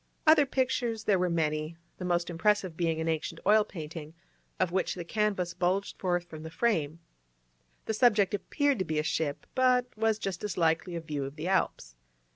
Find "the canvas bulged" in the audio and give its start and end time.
4.95-5.99